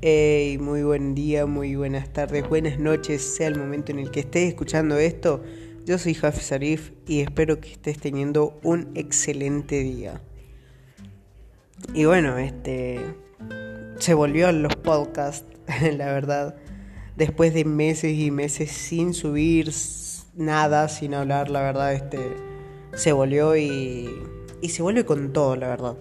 [0.00, 4.20] Hey, muy buen día, muy buenas tardes, buenas noches, sea el momento en el que
[4.20, 5.42] estés escuchando esto.
[5.84, 10.20] Yo soy Jafi Sarif y espero que estés teniendo un excelente día.
[11.94, 13.00] Y bueno, este
[13.98, 15.44] se volvió a los podcasts,
[15.96, 16.54] la verdad,
[17.16, 19.72] después de meses y meses sin subir
[20.36, 22.20] nada, sin hablar, la verdad, este
[22.94, 24.08] se volvió y
[24.60, 25.96] y se vuelve con todo, la verdad.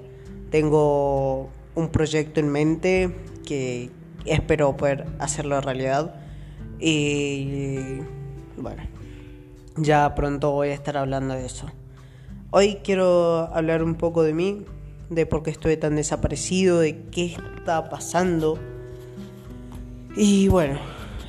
[0.52, 3.92] Tengo un proyecto en mente que
[4.26, 6.16] espero poder hacerlo realidad.
[6.80, 8.00] Y
[8.58, 8.82] bueno,
[9.76, 11.68] ya pronto voy a estar hablando de eso.
[12.50, 14.66] Hoy quiero hablar un poco de mí,
[15.12, 18.58] de por qué estoy tan desaparecido, de qué está pasando.
[20.16, 20.80] Y bueno,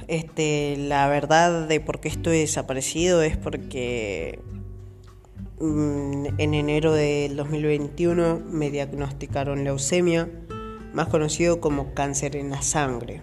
[0.07, 4.41] este, la verdad de por qué estoy desaparecido es porque
[5.61, 10.29] en enero del 2021 me diagnosticaron leucemia
[10.93, 13.23] más conocido como cáncer en la sangre.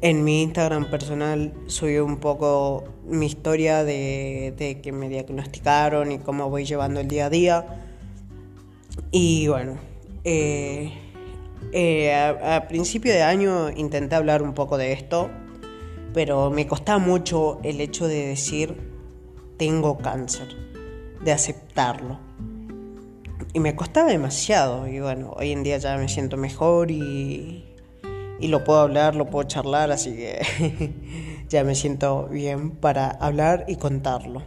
[0.00, 6.48] En mi Instagram personal subí un poco mi historia de, que me diagnosticaron y cómo
[6.48, 7.66] voy llevando el día a día.
[9.10, 9.76] Y bueno,
[10.22, 10.92] eh,
[11.72, 15.30] eh, a, principio de año intenté hablar un poco de esto,
[16.14, 18.76] pero me costaba mucho el hecho de decir
[19.56, 20.46] tengo cáncer,
[21.22, 22.18] de aceptarlo
[23.52, 24.86] y me costaba demasiado.
[24.86, 27.64] Y bueno, hoy en día ya me siento mejor y,
[28.40, 30.92] y lo puedo hablar, lo puedo charlar, así que
[31.48, 34.42] ya me siento bien para hablar y contarlo.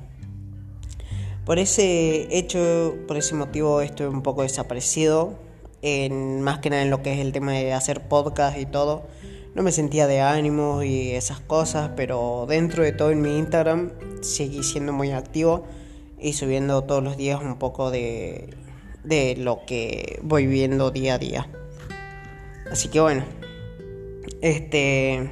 [1.46, 5.34] Por ese hecho, por ese motivo estoy un poco desaparecido,
[5.82, 9.08] en, más que nada en lo que es el tema de hacer podcast y todo.
[9.56, 13.92] No me sentía de ánimo y esas cosas, pero dentro de todo en mi Instagram
[14.22, 15.66] seguí siendo muy activo
[16.22, 18.56] y subiendo todos los días un poco de,
[19.04, 21.48] de lo que voy viendo día a día.
[22.72, 23.24] Así que bueno,
[24.42, 25.30] este,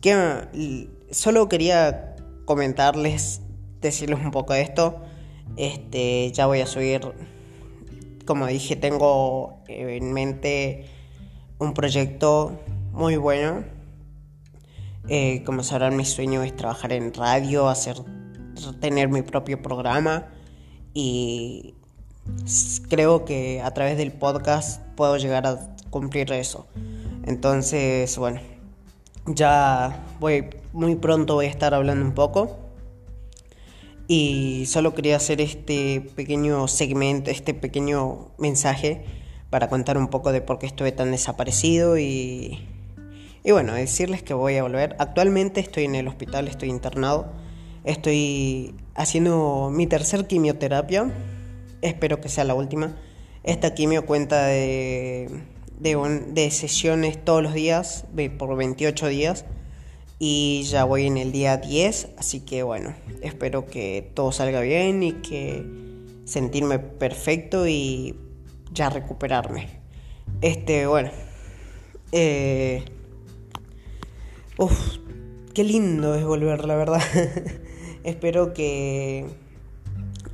[0.00, 3.42] que solo quería comentarles,
[3.80, 5.02] decirles un poco de esto.
[5.56, 7.00] Este, ya voy a subir,
[8.24, 10.86] como dije, tengo en mente
[11.58, 12.58] un proyecto
[12.92, 13.64] muy bueno.
[15.08, 17.96] Eh, como sabrán, mi sueño es trabajar en radio, hacer,
[18.74, 20.28] tener mi propio programa
[20.94, 21.74] y
[22.88, 26.66] creo que a través del podcast puedo llegar a cumplir eso.
[27.24, 28.40] Entonces, bueno,
[29.26, 32.58] ya voy muy pronto voy a estar hablando un poco.
[34.08, 39.04] Y solo quería hacer este pequeño segmento, este pequeño mensaje
[39.50, 42.68] para contar un poco de por qué estuve tan desaparecido y,
[43.42, 44.94] y bueno, decirles que voy a volver.
[45.00, 47.32] Actualmente estoy en el hospital, estoy internado,
[47.86, 51.10] estoy haciendo mi tercer quimioterapia
[51.82, 52.96] espero que sea la última.
[53.42, 55.28] Esta quimio cuenta de,
[55.78, 58.04] de, sesiones todos los días,
[58.38, 59.44] por 28 días,
[60.18, 65.02] y ya voy en el día 10, así que bueno, espero que todo salga bien
[65.02, 65.64] y que
[66.24, 68.16] sentirme perfecto y
[68.72, 69.68] ya recuperarme.
[70.40, 71.10] Este, bueno.
[72.12, 72.84] Eh,
[74.58, 74.98] uf,
[75.54, 77.02] qué lindo es volver, la verdad.
[78.06, 79.26] espero que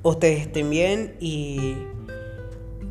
[0.02, 1.74] ustedes estén bien y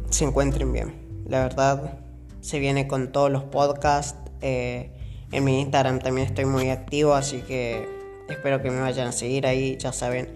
[0.10, 0.94] se encuentren bien.
[1.28, 2.00] La verdad,
[2.42, 4.20] se viene con todos los podcasts.
[4.42, 4.92] Eh,
[5.32, 7.88] en mi Instagram también estoy muy activo, así que
[8.28, 10.30] espero que me vayan a seguir ahí, ya saben,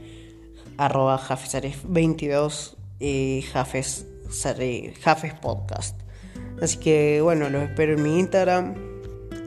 [0.78, 1.19] arroba
[1.84, 4.05] 22 y Jafes
[5.41, 6.00] Podcast.
[6.61, 8.75] Así que bueno, los espero en mi Instagram.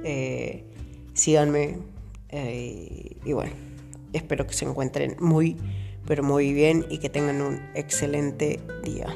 [0.05, 0.65] Eh,
[1.15, 1.79] síganme.
[2.31, 3.68] Eh, y bueno,
[4.13, 5.57] espero que se encuentren muy
[6.09, 9.15] pero muy bien y que tengan un excelente día.